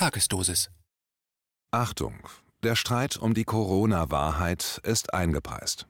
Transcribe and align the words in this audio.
Tagesdosis. 0.00 0.70
Achtung, 1.72 2.14
der 2.62 2.74
Streit 2.74 3.18
um 3.18 3.34
die 3.34 3.44
Corona-Wahrheit 3.44 4.80
ist 4.82 5.12
eingepreist. 5.12 5.88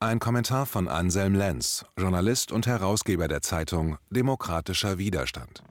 Ein 0.00 0.18
Kommentar 0.18 0.64
von 0.64 0.88
Anselm 0.88 1.34
Lenz, 1.34 1.84
Journalist 1.98 2.52
und 2.52 2.66
Herausgeber 2.66 3.28
der 3.28 3.42
Zeitung 3.42 3.98
Demokratischer 4.08 4.96
Widerstand. 4.96 5.62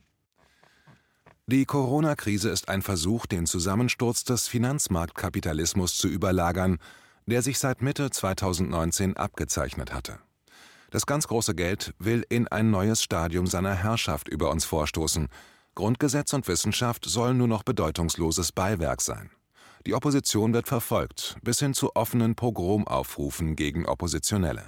Die 1.47 1.65
Corona-Krise 1.65 2.51
ist 2.51 2.69
ein 2.69 2.83
Versuch, 2.83 3.26
den 3.26 3.47
Zusammensturz 3.47 4.23
des 4.23 4.47
Finanzmarktkapitalismus 4.47 5.97
zu 5.97 6.07
überlagern, 6.07 6.78
der 7.26 7.42
sich 7.42 7.57
seit 7.57 7.81
Mitte 7.81 8.12
2019 8.12 9.17
abgezeichnet 9.17 9.96
hatte. 9.96 10.19
Das 10.92 11.07
ganz 11.07 11.28
große 11.28 11.55
Geld 11.55 11.96
will 11.97 12.23
in 12.29 12.47
ein 12.47 12.69
neues 12.69 13.01
Stadium 13.01 13.47
seiner 13.47 13.73
Herrschaft 13.73 14.29
über 14.29 14.51
uns 14.51 14.63
vorstoßen. 14.63 15.28
Grundgesetz 15.76 16.31
und 16.31 16.48
Wissenschaft 16.48 17.05
sollen 17.05 17.38
nur 17.38 17.49
noch 17.49 17.63
bedeutungsloses 17.63 18.54
Beiwerk 18.54 19.02
sein. 19.02 19.30
Die 19.86 19.94
Opposition 19.94 20.54
wird 20.54 20.67
verfolgt, 20.67 21.36
bis 21.44 21.59
hin 21.59 21.73
zu 21.73 21.95
offenen 21.95 22.36
Pogromaufrufen 22.36 23.58
gegen 23.58 23.86
Oppositionelle. 23.86 24.64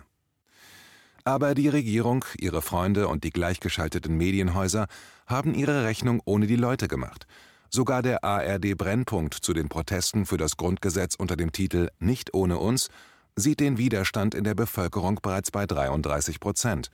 Aber 1.24 1.56
die 1.56 1.70
Regierung, 1.70 2.24
ihre 2.38 2.62
Freunde 2.62 3.08
und 3.08 3.24
die 3.24 3.32
gleichgeschalteten 3.32 4.16
Medienhäuser 4.16 4.88
haben 5.26 5.56
ihre 5.56 5.86
Rechnung 5.86 6.22
ohne 6.26 6.46
die 6.46 6.56
Leute 6.56 6.88
gemacht. 6.88 7.26
Sogar 7.70 8.02
der 8.02 8.24
ARD 8.24 8.78
Brennpunkt 8.78 9.34
zu 9.34 9.54
den 9.54 9.70
Protesten 9.70 10.26
für 10.26 10.38
das 10.38 10.56
Grundgesetz 10.58 11.16
unter 11.16 11.36
dem 11.36 11.52
Titel 11.52 11.90
Nicht 12.00 12.34
ohne 12.34 12.58
uns 12.60 12.90
sieht 13.36 13.60
den 13.60 13.78
Widerstand 13.78 14.36
in 14.36 14.44
der 14.44 14.56
Bevölkerung 14.56 15.20
bereits 15.22 15.52
bei 15.52 15.66
33 15.66 16.40
Prozent. 16.40 16.92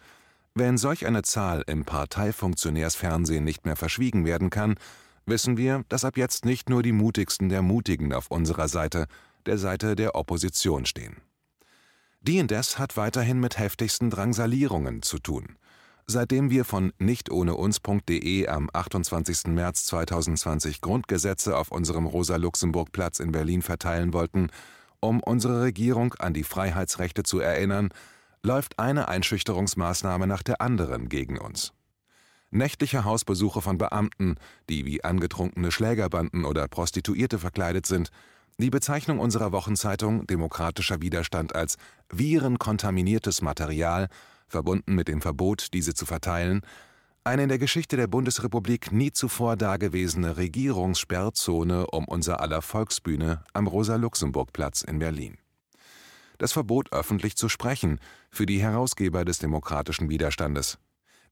Wenn 0.56 0.78
solch 0.78 1.08
eine 1.08 1.24
Zahl 1.24 1.64
im 1.66 1.84
Parteifunktionärsfernsehen 1.84 3.44
nicht 3.44 3.66
mehr 3.66 3.76
verschwiegen 3.76 4.24
werden 4.24 4.52
kann, 4.52 4.76
wissen 5.26 5.58
wir, 5.58 5.84
dass 5.90 6.06
ab 6.06 6.16
jetzt 6.16 6.46
nicht 6.46 6.70
nur 6.70 6.84
die 6.84 6.92
mutigsten 6.92 7.50
der 7.50 7.64
Mutigen 7.64 8.14
auf 8.14 8.30
unserer 8.30 8.68
Seite, 8.68 9.08
der 9.48 9.58
Seite 9.58 9.96
der 9.96 10.14
Opposition 10.14 10.86
stehen. 10.86 11.18
Die 12.22 12.38
indes 12.38 12.78
hat 12.78 12.98
weiterhin 12.98 13.40
mit 13.40 13.58
heftigsten 13.58 14.12
Drangsalierungen 14.12 15.02
zu 15.02 15.18
tun. 15.18 15.58
Seitdem 16.06 16.52
wir 16.52 16.66
von 16.66 16.94
nichtohneuns.de 17.00 18.48
am 18.48 18.70
28. 18.72 19.48
März 19.48 19.86
2020 19.86 20.82
Grundgesetze 20.82 21.58
auf 21.58 21.72
unserem 21.72 22.06
Rosa-Luxemburg-Platz 22.06 23.20
in 23.20 23.32
Berlin 23.32 23.64
verteilen 23.64 24.14
wollten, 24.14 24.52
um 25.00 25.20
unsere 25.24 25.64
Regierung 25.64 26.14
an 26.20 26.34
die 26.34 26.44
Freiheitsrechte 26.44 27.24
zu 27.24 27.40
erinnern, 27.40 27.90
läuft 28.44 28.78
eine 28.78 29.08
Einschüchterungsmaßnahme 29.08 30.28
nach 30.28 30.44
der 30.44 30.62
anderen 30.62 31.10
gegen 31.10 31.38
uns. 31.38 31.74
Nächtliche 32.52 33.04
Hausbesuche 33.04 33.62
von 33.62 33.78
Beamten, 33.78 34.36
die 34.70 34.86
wie 34.86 35.04
angetrunkene 35.04 35.72
Schlägerbanden 35.72 36.46
oder 36.46 36.68
Prostituierte 36.68 37.40
verkleidet 37.40 37.88
sind, 37.88 38.12
die 38.60 38.70
Bezeichnung 38.70 39.18
unserer 39.18 39.52
Wochenzeitung 39.52 40.28
Demokratischer 40.28 41.02
Widerstand 41.02 41.56
als 41.56 41.78
virenkontaminiertes 42.12 43.42
Material, 43.42 44.08
verbunden 44.48 44.94
mit 44.94 45.08
dem 45.08 45.22
Verbot, 45.22 45.74
diese 45.74 45.96
zu 45.96 46.06
verteilen, 46.06 46.62
eine 47.24 47.44
in 47.44 47.50
der 47.50 47.58
Geschichte 47.58 47.96
der 47.96 48.08
Bundesrepublik 48.08 48.92
nie 48.92 49.12
zuvor 49.12 49.56
dagewesene 49.56 50.38
Regierungssperrzone 50.38 51.88
um 51.88 52.06
unser 52.06 52.42
aller 52.42 52.62
Volksbühne 52.62 53.44
am 53.54 53.66
Rosa-Luxemburg-Platz 53.66 54.82
in 54.82 55.00
Berlin. 55.00 55.38
Das 56.44 56.52
Verbot, 56.52 56.92
öffentlich 56.92 57.38
zu 57.38 57.48
sprechen, 57.48 58.02
für 58.30 58.46
die 58.46 58.62
Herausgeber 58.62 59.24
des 59.24 59.40
demokratischen 59.40 60.10
Widerstandes, 60.10 60.78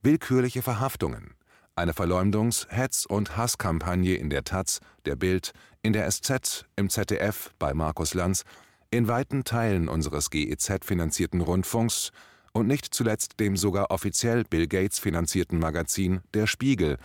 willkürliche 0.00 0.62
Verhaftungen, 0.62 1.34
eine 1.76 1.92
Verleumdungs-, 1.92 2.66
Hetz- 2.70 3.04
und 3.04 3.36
Hasskampagne 3.36 4.14
in 4.14 4.30
der 4.30 4.42
Taz, 4.44 4.80
der 5.04 5.16
Bild, 5.16 5.52
in 5.82 5.92
der 5.92 6.10
SZ, 6.10 6.64
im 6.76 6.88
ZDF, 6.88 7.50
bei 7.58 7.74
Markus 7.74 8.14
Lanz, 8.14 8.44
in 8.90 9.06
weiten 9.06 9.44
Teilen 9.44 9.90
unseres 9.90 10.30
GEZ-finanzierten 10.30 11.42
Rundfunks 11.42 12.10
und 12.54 12.66
nicht 12.66 12.94
zuletzt 12.94 13.38
dem 13.38 13.58
sogar 13.58 13.90
offiziell 13.90 14.44
Bill 14.44 14.66
Gates 14.66 14.98
finanzierten 14.98 15.58
Magazin 15.58 16.22
Der 16.32 16.46
Spiegel, 16.46 16.96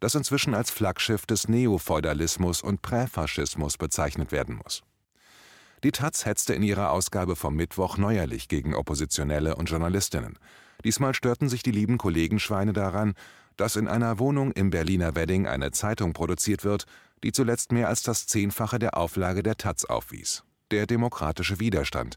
das 0.00 0.16
inzwischen 0.16 0.54
als 0.54 0.72
Flaggschiff 0.72 1.26
des 1.26 1.46
Neofeudalismus 1.46 2.60
und 2.60 2.82
Präfaschismus 2.82 3.78
bezeichnet 3.78 4.32
werden 4.32 4.56
muss. 4.56 4.82
Die 5.84 5.92
Taz 5.92 6.26
hetzte 6.26 6.54
in 6.54 6.62
ihrer 6.62 6.90
Ausgabe 6.90 7.36
vom 7.36 7.56
Mittwoch 7.56 7.96
neuerlich 7.96 8.48
gegen 8.48 8.74
Oppositionelle 8.74 9.56
und 9.56 9.68
Journalistinnen– 9.68 10.38
Diesmal 10.84 11.14
störten 11.14 11.48
sich 11.48 11.62
die 11.62 11.70
lieben 11.70 11.98
Kollegenschweine 11.98 12.72
daran, 12.72 13.14
dass 13.56 13.76
in 13.76 13.88
einer 13.88 14.18
Wohnung 14.18 14.52
im 14.52 14.70
Berliner 14.70 15.14
Wedding 15.14 15.46
eine 15.46 15.70
Zeitung 15.70 16.12
produziert 16.12 16.64
wird, 16.64 16.86
die 17.22 17.32
zuletzt 17.32 17.70
mehr 17.72 17.88
als 17.88 18.02
das 18.02 18.26
Zehnfache 18.26 18.78
der 18.78 18.96
Auflage 18.96 19.42
der 19.42 19.56
Taz 19.56 19.84
aufwies. 19.84 20.42
Der 20.70 20.86
demokratische 20.86 21.60
Widerstand. 21.60 22.16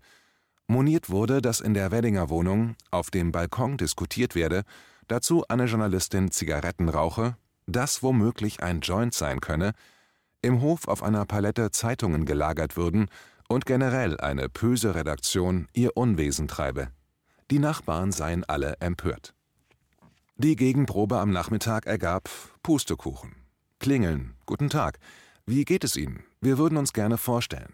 Moniert 0.68 1.10
wurde, 1.10 1.42
dass 1.42 1.60
in 1.60 1.76
der 1.76 1.92
Weddinger 1.92 2.30
Wohnung 2.30 2.76
auf 2.90 3.12
dem 3.12 3.32
Balkon 3.32 3.78
diskutiert 3.78 4.34
werde, 4.34 4.64
dazu 5.08 5.44
eine 5.48 5.66
Journalistin 5.66 6.32
Zigaretten 6.32 6.90
rauche, 6.90 7.38
das 7.68 8.02
womöglich 8.02 8.64
ein 8.64 8.80
Joint 8.80 9.14
sein 9.14 9.42
könne, 9.42 9.74
im 10.42 10.62
Hof 10.62 10.88
auf 10.88 11.04
einer 11.04 11.26
Palette 11.26 11.70
Zeitungen 11.72 12.26
gelagert 12.26 12.78
würden 12.78 13.10
und 13.48 13.66
generell 13.66 14.20
eine 14.20 14.50
böse 14.50 14.96
Redaktion 14.96 15.68
ihr 15.74 15.96
Unwesen 15.96 16.48
treibe. 16.48 16.90
Die 17.52 17.60
Nachbarn 17.60 18.12
seien 18.12 18.44
alle 18.44 18.78
empört. 18.80 19.34
Die 20.38 20.56
Gegenprobe 20.56 21.20
am 21.20 21.32
Nachmittag 21.32 21.86
ergab 21.86 22.30
Pustekuchen. 22.64 23.36
Klingeln. 23.80 24.36
Guten 24.46 24.70
Tag. 24.70 25.00
Wie 25.46 25.64
geht 25.64 25.84
es 25.84 25.96
Ihnen? 25.96 26.24
Wir 26.42 26.58
würden 26.58 26.78
uns 26.78 26.92
gerne 26.92 27.18
vorstellen. 27.18 27.74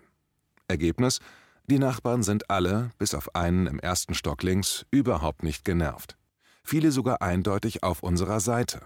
Ergebnis: 0.68 1.20
Die 1.68 1.80
Nachbarn 1.80 2.22
sind 2.22 2.50
alle, 2.50 2.92
bis 2.98 3.16
auf 3.16 3.34
einen 3.36 3.66
im 3.68 3.80
ersten 3.80 4.14
Stock 4.14 4.44
links, 4.44 4.86
überhaupt 4.92 5.44
nicht 5.44 5.64
genervt. 5.64 6.18
Viele 6.64 6.92
sogar 6.92 7.22
eindeutig 7.22 7.82
auf 7.84 8.04
unserer 8.04 8.40
Seite. 8.40 8.82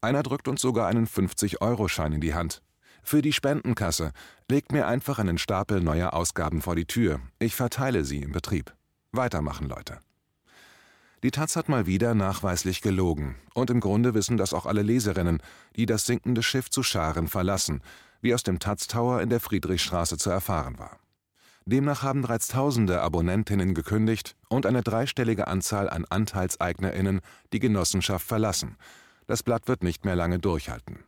Einer 0.00 0.22
drückt 0.22 0.46
uns 0.46 0.60
sogar 0.60 0.88
einen 0.88 1.06
50-Euro-Schein 1.06 2.12
in 2.12 2.20
die 2.20 2.34
Hand. 2.34 2.62
Für 3.02 3.22
die 3.22 3.32
Spendenkasse 3.32 4.12
legt 4.48 4.72
mir 4.72 4.86
einfach 4.86 5.18
einen 5.18 5.38
Stapel 5.38 5.80
neuer 5.80 6.14
Ausgaben 6.14 6.62
vor 6.62 6.76
die 6.76 6.86
Tür. 6.86 7.20
Ich 7.38 7.54
verteile 7.54 8.04
sie 8.04 8.22
im 8.22 8.32
Betrieb. 8.32 8.74
Weitermachen, 9.12 9.68
Leute. 9.68 9.98
Die 11.22 11.30
Taz 11.30 11.56
hat 11.56 11.68
mal 11.68 11.86
wieder 11.86 12.14
nachweislich 12.14 12.80
gelogen. 12.80 13.36
Und 13.52 13.68
im 13.68 13.80
Grunde 13.80 14.14
wissen 14.14 14.36
das 14.38 14.54
auch 14.54 14.64
alle 14.64 14.82
Leserinnen, 14.82 15.42
die 15.76 15.84
das 15.84 16.06
sinkende 16.06 16.42
Schiff 16.42 16.70
zu 16.70 16.82
Scharen 16.82 17.28
verlassen, 17.28 17.82
wie 18.22 18.32
aus 18.34 18.42
dem 18.42 18.58
Taz 18.58 18.86
Tower 18.86 19.20
in 19.20 19.28
der 19.28 19.40
Friedrichstraße 19.40 20.16
zu 20.16 20.30
erfahren 20.30 20.78
war. 20.78 20.98
Demnach 21.66 22.02
haben 22.02 22.22
bereits 22.22 22.48
tausende 22.48 23.02
Abonnentinnen 23.02 23.74
gekündigt 23.74 24.34
und 24.48 24.64
eine 24.64 24.82
dreistellige 24.82 25.46
Anzahl 25.46 25.90
an 25.90 26.06
AnteilseignerInnen 26.08 27.20
die 27.52 27.60
Genossenschaft 27.60 28.26
verlassen. 28.26 28.76
Das 29.26 29.42
Blatt 29.42 29.68
wird 29.68 29.82
nicht 29.82 30.04
mehr 30.06 30.16
lange 30.16 30.38
durchhalten. 30.38 31.04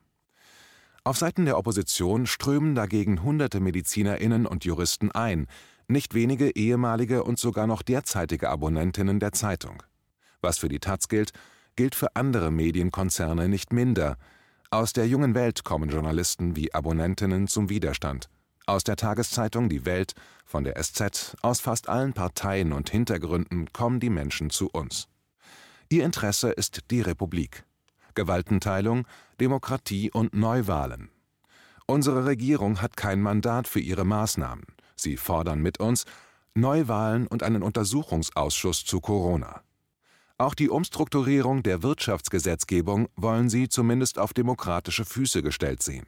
Auf 1.04 1.18
Seiten 1.18 1.46
der 1.46 1.58
Opposition 1.58 2.26
strömen 2.26 2.76
dagegen 2.76 3.24
hunderte 3.24 3.58
MedizinerInnen 3.58 4.46
und 4.46 4.64
Juristen 4.64 5.10
ein, 5.10 5.48
nicht 5.88 6.14
wenige 6.14 6.54
ehemalige 6.54 7.24
und 7.24 7.40
sogar 7.40 7.66
noch 7.66 7.82
derzeitige 7.82 8.48
Abonnentinnen 8.48 9.18
der 9.18 9.32
Zeitung. 9.32 9.82
Was 10.42 10.58
für 10.58 10.68
die 10.68 10.78
Taz 10.78 11.08
gilt, 11.08 11.32
gilt 11.74 11.96
für 11.96 12.14
andere 12.14 12.52
Medienkonzerne 12.52 13.48
nicht 13.48 13.72
minder. 13.72 14.16
Aus 14.70 14.92
der 14.92 15.08
jungen 15.08 15.34
Welt 15.34 15.64
kommen 15.64 15.90
Journalisten 15.90 16.54
wie 16.54 16.72
Abonnentinnen 16.72 17.48
zum 17.48 17.68
Widerstand. 17.68 18.28
Aus 18.66 18.84
der 18.84 18.94
Tageszeitung 18.94 19.68
Die 19.68 19.84
Welt, 19.84 20.14
von 20.44 20.62
der 20.62 20.80
SZ, 20.80 21.36
aus 21.42 21.60
fast 21.60 21.88
allen 21.88 22.12
Parteien 22.12 22.72
und 22.72 22.90
Hintergründen 22.90 23.72
kommen 23.72 23.98
die 23.98 24.10
Menschen 24.10 24.50
zu 24.50 24.68
uns. 24.70 25.08
Ihr 25.88 26.04
Interesse 26.04 26.50
ist 26.52 26.90
die 26.92 27.00
Republik. 27.00 27.64
Gewaltenteilung, 28.14 29.06
Demokratie 29.40 30.10
und 30.10 30.34
Neuwahlen. 30.34 31.10
Unsere 31.86 32.24
Regierung 32.24 32.80
hat 32.80 32.96
kein 32.96 33.20
Mandat 33.20 33.68
für 33.68 33.80
ihre 33.80 34.04
Maßnahmen. 34.04 34.64
Sie 34.96 35.16
fordern 35.16 35.60
mit 35.60 35.80
uns 35.80 36.04
Neuwahlen 36.54 37.26
und 37.26 37.42
einen 37.42 37.62
Untersuchungsausschuss 37.62 38.84
zu 38.84 39.00
Corona. 39.00 39.62
Auch 40.38 40.54
die 40.54 40.68
Umstrukturierung 40.68 41.62
der 41.62 41.82
Wirtschaftsgesetzgebung 41.82 43.08
wollen 43.16 43.48
sie 43.48 43.68
zumindest 43.68 44.18
auf 44.18 44.32
demokratische 44.32 45.04
Füße 45.04 45.42
gestellt 45.42 45.82
sehen. 45.82 46.06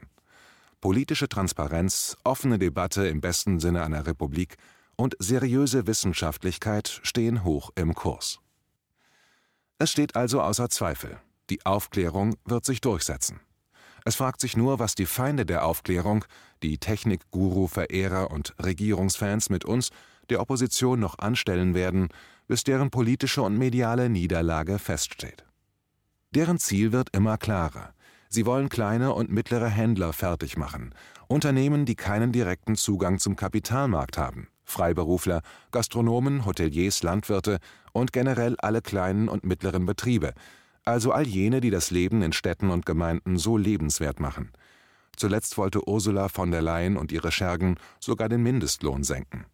Politische 0.81 1.29
Transparenz, 1.29 2.17
offene 2.25 2.59
Debatte 2.59 3.07
im 3.07 3.21
besten 3.21 3.59
Sinne 3.61 3.83
einer 3.85 4.07
Republik 4.07 4.57
und 4.97 5.17
seriöse 5.19 5.87
Wissenschaftlichkeit 5.87 7.01
stehen 7.03 7.45
hoch 7.45 7.71
im 7.75 7.95
Kurs. 7.95 8.41
Es 9.79 9.91
steht 9.91 10.15
also 10.15 10.41
außer 10.41 10.69
Zweifel, 10.69 11.19
die 11.51 11.65
Aufklärung 11.67 12.37
wird 12.45 12.65
sich 12.65 12.81
durchsetzen. 12.81 13.41
Es 14.05 14.17
fragt 14.17 14.41
sich 14.41 14.57
nur, 14.57 14.79
was 14.79 14.95
die 14.95 15.07
Feinde 15.07 15.47
der 15.47 15.65
Aufklärung, 15.65 16.25
die 16.63 16.79
Technik-Guru-Verehrer 16.79 18.31
und 18.31 18.55
Regierungsfans 18.63 19.49
mit 19.49 19.65
uns, 19.65 19.91
der 20.29 20.41
Opposition, 20.41 21.01
noch 21.01 21.19
anstellen 21.19 21.75
werden, 21.75 22.09
bis 22.47 22.65
deren 22.65 22.91
politische 22.91 23.43
und 23.43 23.57
mediale 23.57 24.11
Niederlage 24.11 24.79
feststeht. 24.79 25.45
Deren 26.31 26.59
Ziel 26.59 26.93
wird 26.93 27.15
immer 27.15 27.39
klarer. 27.39 27.95
Sie 28.29 28.45
wollen 28.45 28.69
kleine 28.69 29.15
und 29.15 29.31
mittlere 29.31 29.69
Händler 29.69 30.13
fertig 30.13 30.57
machen, 30.57 30.95
Unternehmen, 31.29 31.87
die 31.87 31.95
keinen 31.95 32.33
direkten 32.33 32.77
Zugang 32.77 33.19
zum 33.19 33.37
Kapitalmarkt 33.37 34.19
haben, 34.19 34.49
Freiberufler, 34.65 35.41
Gastronomen, 35.71 36.45
Hoteliers, 36.45 37.03
Landwirte 37.03 37.59
und 37.93 38.13
generell 38.13 38.57
alle 38.59 38.83
kleinen 38.83 39.29
und 39.29 39.45
mittleren 39.45 39.87
Betriebe, 39.87 40.35
also 40.85 41.13
all 41.13 41.27
jene, 41.27 41.61
die 41.61 41.71
das 41.71 41.91
Leben 41.91 42.23
in 42.23 42.33
Städten 42.33 42.71
und 42.71 42.87
Gemeinden 42.87 43.39
so 43.39 43.57
lebenswert 43.57 44.21
machen. 44.21 44.53
Zuletzt 45.17 45.57
wollte 45.57 45.89
Ursula 45.89 46.29
von 46.29 46.51
der 46.51 46.63
Leyen 46.63 46.97
und 46.97 47.13
ihre 47.13 47.33
Schergen 47.33 47.77
sogar 48.01 48.29
den 48.29 48.43
Mindestlohn 48.43 49.05
senken. 49.05 49.47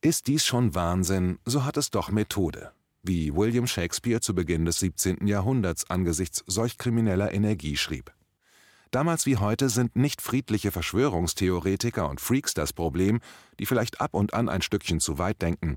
Ist 0.00 0.26
dies 0.26 0.44
schon 0.44 0.74
Wahnsinn, 0.74 1.38
so 1.44 1.64
hat 1.64 1.76
es 1.76 1.90
doch 1.90 2.10
Methode, 2.10 2.72
wie 3.02 3.34
William 3.34 3.66
Shakespeare 3.66 4.20
zu 4.20 4.34
Beginn 4.34 4.64
des 4.64 4.78
17. 4.80 5.26
Jahrhunderts 5.26 5.88
angesichts 5.90 6.42
solch 6.46 6.78
krimineller 6.78 7.32
Energie 7.32 7.76
schrieb. 7.76 8.12
Damals 8.90 9.26
wie 9.26 9.38
heute 9.38 9.70
sind 9.70 9.96
nicht 9.96 10.20
friedliche 10.20 10.70
Verschwörungstheoretiker 10.70 12.08
und 12.08 12.20
Freaks 12.20 12.52
das 12.52 12.72
Problem, 12.72 13.20
die 13.58 13.66
vielleicht 13.66 14.00
ab 14.00 14.12
und 14.12 14.34
an 14.34 14.48
ein 14.48 14.60
Stückchen 14.60 15.00
zu 15.00 15.18
weit 15.18 15.40
denken, 15.40 15.76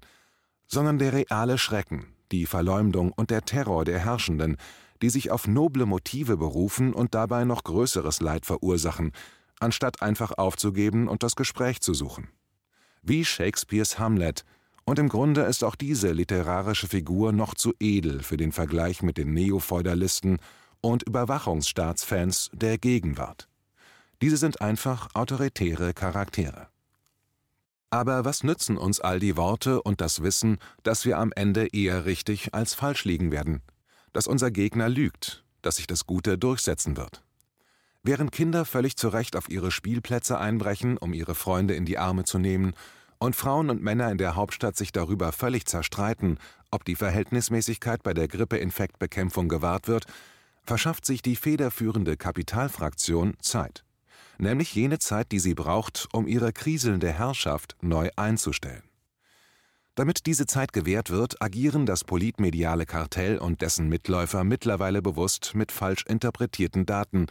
sondern 0.68 0.98
der 0.98 1.13
reale 1.13 1.58
Schrecken, 1.58 2.08
die 2.31 2.45
Verleumdung 2.45 3.12
und 3.12 3.30
der 3.30 3.44
Terror 3.44 3.86
der 3.86 4.00
Herrschenden, 4.00 4.57
die 5.01 5.10
sich 5.10 5.31
auf 5.31 5.48
noble 5.48 5.86
Motive 5.86 6.38
berufen 6.38 6.94
und 6.94 7.13
dabei 7.13 7.44
noch 7.44 7.63
größeres 7.63 8.22
Leid 8.22 8.45
verursachen, 8.45 9.12
anstatt 9.60 10.01
einfach 10.01 10.31
aufzugeben 10.38 11.07
und 11.07 11.24
das 11.24 11.36
Gespräch 11.36 11.81
zu 11.81 11.94
suchen. 11.94 12.30
Wie 13.01 13.25
Shakespeares 13.25 14.00
Hamlet, 14.00 14.44
und 14.88 15.00
im 15.00 15.10
Grunde 15.10 15.42
ist 15.42 15.63
auch 15.63 15.75
diese 15.75 16.12
literarische 16.12 16.88
Figur 16.88 17.31
noch 17.31 17.56
zu 17.56 17.74
edel 17.80 18.22
für 18.22 18.38
den 18.38 18.51
Vergleich 18.51 19.01
mit 19.01 19.18
den 19.18 19.33
Neofeudalisten 19.33 20.38
und 20.80 21.04
Überwachungsstaatsfans 21.04 22.51
der 22.54 22.77
Gegenwart. 22.77 23.50
Diese 24.22 24.38
sind 24.38 24.62
einfach 24.62 25.10
autoritäre 25.16 25.94
Charaktere. 25.94 26.68
Aber 27.96 28.26
was 28.26 28.44
nützen 28.44 28.76
uns 28.78 29.00
all 29.00 29.22
die 29.22 29.38
Worte 29.38 29.82
und 29.82 30.02
das 30.02 30.22
Wissen, 30.22 30.58
dass 30.84 31.06
wir 31.06 31.18
am 31.18 31.32
Ende 31.34 31.68
eher 31.68 32.04
richtig 32.04 32.54
als 32.54 32.74
falsch 32.74 33.06
liegen 33.06 33.32
werden? 33.32 33.62
Dass 34.12 34.28
unser 34.28 34.52
Gegner 34.52 34.90
lügt, 34.90 35.46
dass 35.62 35.78
sich 35.78 35.88
das 35.88 36.06
Gute 36.06 36.38
durchsetzen 36.38 36.98
wird? 36.98 37.24
Während 38.04 38.34
Kinder 38.34 38.66
völlig 38.66 38.98
zu 38.98 39.08
Recht 39.08 39.38
auf 39.38 39.48
ihre 39.48 39.72
Spielplätze 39.72 40.38
einbrechen, 40.38 40.98
um 40.98 41.14
ihre 41.14 41.36
Freunde 41.36 41.74
in 41.74 41.86
die 41.86 41.98
Arme 41.98 42.26
zu 42.26 42.38
nehmen, 42.38 42.74
und 43.18 43.34
Frauen 43.34 43.70
und 43.70 43.82
Männer 43.82 44.12
in 44.12 44.18
der 44.18 44.36
Hauptstadt 44.36 44.76
sich 44.76 44.92
darüber 44.92 45.32
völlig 45.32 45.66
zerstreiten, 45.66 46.38
ob 46.72 46.84
die 46.84 46.96
Verhältnismäßigkeit 46.96 48.04
bei 48.04 48.14
der 48.14 48.28
Grippeinfektbekämpfung 48.28 49.48
gewahrt 49.48 49.88
wird, 49.88 50.04
verschafft 50.64 51.06
sich 51.06 51.22
die 51.22 51.38
federführende 51.38 52.18
Kapitalfraktion 52.18 53.36
Zeit 53.40 53.85
nämlich 54.38 54.74
jene 54.76 55.00
Zeit, 55.00 55.32
die 55.32 55.40
sie 55.40 55.54
braucht, 55.54 56.08
um 56.14 56.28
ihre 56.28 56.54
kriselnde 56.54 57.12
Herrschaft 57.12 57.76
neu 57.82 58.10
einzustellen. 58.16 58.84
Damit 59.96 60.26
diese 60.26 60.46
Zeit 60.46 60.74
gewährt 60.74 61.10
wird, 61.10 61.42
agieren 61.42 61.86
das 61.86 62.04
politmediale 62.04 62.86
Kartell 62.86 63.38
und 63.38 63.62
dessen 63.62 63.88
Mitläufer 63.88 64.44
mittlerweile 64.44 65.02
bewusst 65.02 65.54
mit 65.56 65.72
falsch 65.72 66.04
interpretierten 66.06 66.86
Daten, 66.86 67.28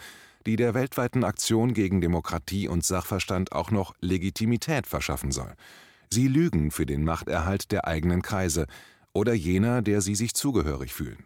die 0.47 0.56
der 0.56 0.73
weltweiten 0.73 1.25
Aktion 1.25 1.75
gegen 1.75 2.01
Demokratie 2.01 2.69
und 2.69 2.85
Sachverstand 2.85 3.53
auch 3.53 3.71
noch 3.71 3.95
Legitimität 4.01 4.87
verschaffen 4.87 5.31
soll. 5.31 5.53
Sie 6.11 6.29
lügen 6.29 6.71
für 6.71 6.87
den 6.87 7.05
Machterhalt 7.05 7.71
der 7.71 7.87
eigenen 7.87 8.23
Kreise 8.23 8.67
oder 9.12 9.35
jener, 9.35 9.83
der 9.83 10.01
sie 10.01 10.15
sich 10.15 10.35
zugehörig 10.35 10.93
fühlen. 10.93 11.25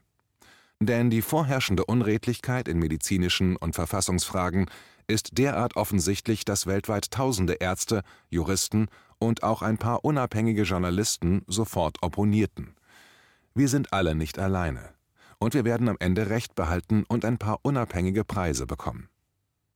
Denn 0.80 1.10
die 1.10 1.22
vorherrschende 1.22 1.84
Unredlichkeit 1.84 2.69
in 2.69 2.78
medizinischen 2.78 3.56
und 3.56 3.75
Verfassungsfragen 3.75 4.70
ist 5.08 5.38
derart 5.38 5.76
offensichtlich, 5.76 6.44
dass 6.44 6.66
weltweit 6.66 7.10
tausende 7.10 7.54
Ärzte, 7.54 8.02
Juristen 8.28 8.88
und 9.19 9.42
auch 9.42 9.62
ein 9.62 9.78
paar 9.78 10.04
unabhängige 10.04 10.62
Journalisten 10.62 11.42
sofort 11.48 12.02
opponierten. 12.02 12.75
Wir 13.54 13.69
sind 13.69 13.92
alle 13.92 14.14
nicht 14.14 14.38
alleine. 14.38 14.90
Und 15.40 15.54
wir 15.54 15.64
werden 15.64 15.88
am 15.88 15.96
Ende 15.98 16.30
Recht 16.30 16.54
behalten 16.54 17.04
und 17.08 17.25
ein 17.25 17.38
paar 17.38 17.60
unabhängige 17.62 18.25
Preise 18.25 18.66
bekommen. 18.66 19.08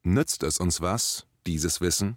Nützt 0.02 0.42
es 0.42 0.58
uns 0.58 0.80
was, 0.80 1.26
dieses 1.46 1.80
Wissen? 1.80 2.16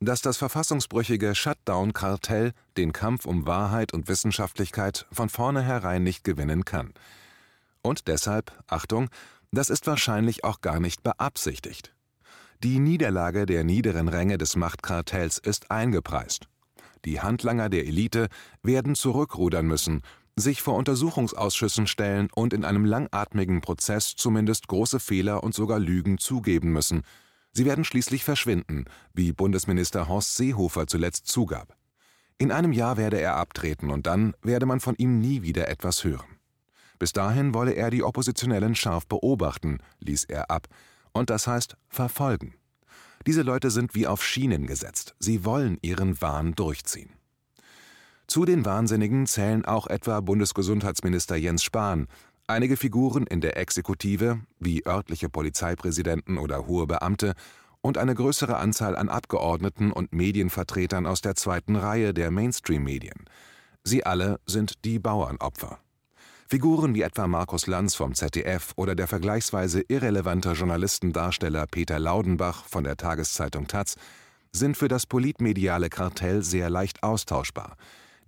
Dass 0.00 0.20
das 0.20 0.36
verfassungsbrüchige 0.36 1.34
Shutdown-Kartell 1.34 2.52
den 2.76 2.92
Kampf 2.92 3.24
um 3.24 3.46
Wahrheit 3.46 3.94
und 3.94 4.08
Wissenschaftlichkeit 4.08 5.06
von 5.12 5.28
vornherein 5.28 6.02
nicht 6.02 6.24
gewinnen 6.24 6.64
kann. 6.64 6.92
Und 7.86 8.08
deshalb, 8.08 8.52
Achtung, 8.66 9.08
das 9.52 9.70
ist 9.70 9.86
wahrscheinlich 9.86 10.42
auch 10.42 10.60
gar 10.60 10.80
nicht 10.80 11.04
beabsichtigt. 11.04 11.94
Die 12.64 12.80
Niederlage 12.80 13.46
der 13.46 13.62
niederen 13.62 14.08
Ränge 14.08 14.38
des 14.38 14.56
Machtkartells 14.56 15.38
ist 15.38 15.70
eingepreist. 15.70 16.48
Die 17.04 17.20
Handlanger 17.20 17.68
der 17.68 17.86
Elite 17.86 18.26
werden 18.64 18.96
zurückrudern 18.96 19.66
müssen, 19.66 20.02
sich 20.34 20.62
vor 20.62 20.74
Untersuchungsausschüssen 20.74 21.86
stellen 21.86 22.28
und 22.34 22.52
in 22.52 22.64
einem 22.64 22.84
langatmigen 22.84 23.60
Prozess 23.60 24.16
zumindest 24.16 24.66
große 24.66 24.98
Fehler 24.98 25.44
und 25.44 25.54
sogar 25.54 25.78
Lügen 25.78 26.18
zugeben 26.18 26.72
müssen. 26.72 27.02
Sie 27.52 27.64
werden 27.64 27.84
schließlich 27.84 28.24
verschwinden, 28.24 28.86
wie 29.14 29.32
Bundesminister 29.32 30.08
Horst 30.08 30.34
Seehofer 30.36 30.88
zuletzt 30.88 31.28
zugab. 31.28 31.76
In 32.36 32.50
einem 32.50 32.72
Jahr 32.72 32.96
werde 32.96 33.20
er 33.20 33.36
abtreten 33.36 33.90
und 33.90 34.08
dann 34.08 34.34
werde 34.42 34.66
man 34.66 34.80
von 34.80 34.96
ihm 34.96 35.20
nie 35.20 35.42
wieder 35.42 35.68
etwas 35.68 36.02
hören. 36.02 36.35
Bis 36.98 37.12
dahin 37.12 37.54
wolle 37.54 37.72
er 37.72 37.90
die 37.90 38.02
Oppositionellen 38.02 38.74
scharf 38.74 39.06
beobachten, 39.06 39.78
ließ 40.00 40.24
er 40.24 40.50
ab, 40.50 40.68
und 41.12 41.30
das 41.30 41.46
heißt 41.46 41.76
verfolgen. 41.88 42.54
Diese 43.26 43.42
Leute 43.42 43.70
sind 43.70 43.94
wie 43.94 44.06
auf 44.06 44.24
Schienen 44.24 44.66
gesetzt, 44.66 45.14
sie 45.18 45.44
wollen 45.44 45.78
ihren 45.82 46.20
Wahn 46.20 46.54
durchziehen. 46.54 47.10
Zu 48.28 48.44
den 48.44 48.64
Wahnsinnigen 48.64 49.26
zählen 49.26 49.64
auch 49.64 49.86
etwa 49.86 50.20
Bundesgesundheitsminister 50.20 51.36
Jens 51.36 51.62
Spahn, 51.62 52.08
einige 52.46 52.76
Figuren 52.76 53.26
in 53.26 53.40
der 53.40 53.56
Exekutive, 53.56 54.40
wie 54.58 54.86
örtliche 54.86 55.28
Polizeipräsidenten 55.28 56.38
oder 56.38 56.66
hohe 56.66 56.86
Beamte, 56.86 57.34
und 57.82 57.98
eine 57.98 58.14
größere 58.14 58.56
Anzahl 58.56 58.96
an 58.96 59.08
Abgeordneten 59.08 59.92
und 59.92 60.12
Medienvertretern 60.12 61.06
aus 61.06 61.20
der 61.20 61.36
zweiten 61.36 61.76
Reihe 61.76 62.12
der 62.12 62.32
Mainstream-Medien. 62.32 63.26
Sie 63.84 64.04
alle 64.04 64.40
sind 64.44 64.84
die 64.84 64.98
Bauernopfer. 64.98 65.78
Figuren 66.48 66.94
wie 66.94 67.02
etwa 67.02 67.26
Markus 67.26 67.66
Lanz 67.66 67.96
vom 67.96 68.14
ZDF 68.14 68.72
oder 68.76 68.94
der 68.94 69.08
vergleichsweise 69.08 69.82
irrelevante 69.88 70.52
Journalistendarsteller 70.52 71.66
Peter 71.66 71.98
Laudenbach 71.98 72.64
von 72.66 72.84
der 72.84 72.96
Tageszeitung 72.96 73.66
taz 73.66 73.96
sind 74.52 74.76
für 74.76 74.86
das 74.86 75.06
politmediale 75.06 75.88
Kartell 75.88 76.44
sehr 76.44 76.70
leicht 76.70 77.02
austauschbar. 77.02 77.76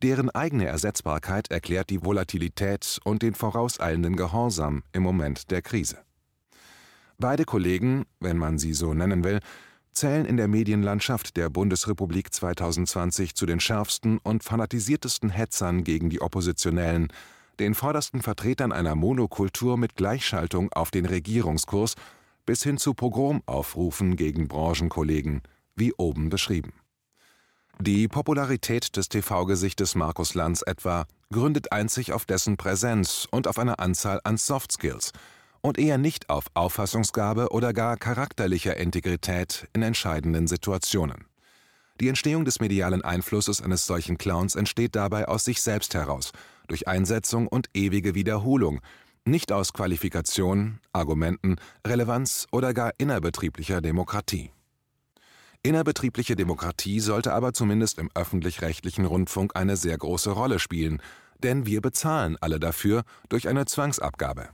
Deren 0.02 0.30
eigene 0.30 0.66
Ersetzbarkeit 0.66 1.52
erklärt 1.52 1.90
die 1.90 2.04
Volatilität 2.04 2.98
und 3.04 3.22
den 3.22 3.34
vorauseilenden 3.34 4.16
Gehorsam 4.16 4.82
im 4.92 5.04
Moment 5.04 5.52
der 5.52 5.62
Krise. 5.62 5.98
Beide 7.18 7.44
Kollegen, 7.44 8.04
wenn 8.18 8.37
man 8.37 8.58
sie 8.58 8.75
so 8.75 8.94
nennen 8.94 9.22
will, 9.22 9.38
zählen 9.92 10.26
in 10.26 10.37
der 10.37 10.48
Medienlandschaft 10.48 11.37
der 11.37 11.50
Bundesrepublik 11.50 12.34
2020 12.34 13.37
zu 13.37 13.46
den 13.46 13.60
schärfsten 13.60 14.18
und 14.18 14.42
fanatisiertesten 14.42 15.30
Hetzern 15.30 15.84
gegen 15.84 16.10
die 16.10 16.20
Oppositionellen 16.20 17.12
den 17.60 17.74
vordersten 17.74 18.22
Vertretern 18.22 18.72
einer 18.72 18.94
Monokultur 18.94 19.76
mit 19.76 19.96
Gleichschaltung 19.96 20.72
auf 20.72 20.90
den 20.90 21.06
Regierungskurs 21.06 21.94
bis 22.46 22.62
hin 22.62 22.78
zu 22.78 22.94
Pogromaufrufen 22.94 24.16
gegen 24.16 24.48
Branchenkollegen, 24.48 25.42
wie 25.76 25.92
oben 25.92 26.30
beschrieben. 26.30 26.72
Die 27.80 28.08
Popularität 28.08 28.96
des 28.96 29.08
TV-Gesichtes 29.08 29.94
Markus 29.94 30.34
Lanz 30.34 30.62
etwa 30.66 31.06
gründet 31.30 31.70
einzig 31.70 32.12
auf 32.12 32.24
dessen 32.24 32.56
Präsenz 32.56 33.28
und 33.30 33.46
auf 33.46 33.58
einer 33.58 33.78
Anzahl 33.78 34.20
an 34.24 34.36
Softskills 34.36 35.12
und 35.60 35.78
eher 35.78 35.98
nicht 35.98 36.28
auf 36.28 36.46
Auffassungsgabe 36.54 37.50
oder 37.50 37.72
gar 37.72 37.96
charakterlicher 37.96 38.76
Integrität 38.76 39.68
in 39.74 39.82
entscheidenden 39.82 40.48
Situationen. 40.48 41.27
Die 42.00 42.08
Entstehung 42.08 42.44
des 42.44 42.60
medialen 42.60 43.02
Einflusses 43.02 43.60
eines 43.60 43.86
solchen 43.86 44.18
Clowns 44.18 44.54
entsteht 44.54 44.94
dabei 44.94 45.26
aus 45.26 45.44
sich 45.44 45.60
selbst 45.60 45.94
heraus 45.94 46.32
durch 46.68 46.86
Einsetzung 46.86 47.48
und 47.48 47.68
ewige 47.74 48.14
Wiederholung, 48.14 48.80
nicht 49.24 49.52
aus 49.52 49.72
Qualifikation, 49.72 50.80
Argumenten, 50.92 51.56
Relevanz 51.86 52.46
oder 52.52 52.72
gar 52.72 52.92
innerbetrieblicher 52.98 53.80
Demokratie. 53.80 54.52
Innerbetriebliche 55.62 56.36
Demokratie 56.36 57.00
sollte 57.00 57.32
aber 57.32 57.52
zumindest 57.52 57.98
im 57.98 58.10
öffentlich-rechtlichen 58.14 59.04
Rundfunk 59.04 59.56
eine 59.56 59.76
sehr 59.76 59.98
große 59.98 60.30
Rolle 60.30 60.60
spielen, 60.60 61.02
denn 61.42 61.66
wir 61.66 61.80
bezahlen 61.80 62.36
alle 62.40 62.60
dafür 62.60 63.02
durch 63.28 63.48
eine 63.48 63.66
Zwangsabgabe. 63.66 64.50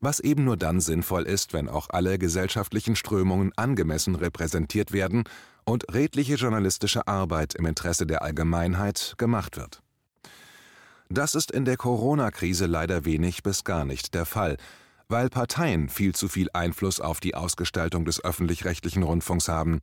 Was 0.00 0.18
eben 0.18 0.44
nur 0.44 0.56
dann 0.56 0.80
sinnvoll 0.80 1.24
ist, 1.24 1.52
wenn 1.52 1.68
auch 1.68 1.90
alle 1.90 2.18
gesellschaftlichen 2.18 2.96
Strömungen 2.96 3.52
angemessen 3.56 4.14
repräsentiert 4.14 4.92
werden 4.92 5.24
und 5.64 5.92
redliche 5.92 6.34
journalistische 6.34 7.06
Arbeit 7.06 7.54
im 7.54 7.66
Interesse 7.66 8.06
der 8.06 8.22
Allgemeinheit 8.22 9.14
gemacht 9.18 9.56
wird. 9.56 9.82
Das 11.08 11.34
ist 11.34 11.50
in 11.50 11.64
der 11.64 11.76
Corona-Krise 11.76 12.66
leider 12.66 13.04
wenig 13.04 13.42
bis 13.42 13.64
gar 13.64 13.84
nicht 13.84 14.14
der 14.14 14.26
Fall. 14.26 14.56
weil 15.10 15.28
Parteien 15.28 15.88
viel 15.88 16.14
zu 16.14 16.28
viel 16.28 16.48
Einfluss 16.52 17.00
auf 17.00 17.18
die 17.18 17.34
Ausgestaltung 17.34 18.04
des 18.04 18.22
öffentlich-rechtlichen 18.24 19.02
Rundfunks 19.02 19.48
haben 19.48 19.80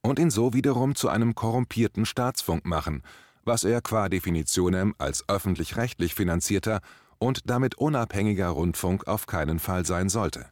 und 0.00 0.18
ihn 0.18 0.30
so 0.30 0.54
wiederum 0.54 0.94
zu 0.94 1.08
einem 1.08 1.34
korrumpierten 1.34 2.06
Staatsfunk 2.06 2.64
machen, 2.64 3.02
was 3.44 3.64
er 3.64 3.82
qua 3.82 4.08
Definitionem 4.08 4.94
als 4.96 5.28
öffentlich-rechtlich 5.28 6.14
finanzierter 6.14 6.80
und 7.18 7.50
damit 7.50 7.74
unabhängiger 7.74 8.48
Rundfunk 8.48 9.08
auf 9.08 9.26
keinen 9.26 9.58
Fall 9.58 9.84
sein 9.84 10.08
sollte. 10.08 10.46